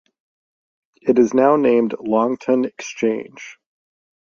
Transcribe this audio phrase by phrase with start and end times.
[1.03, 3.59] It is now named Longton Exchange.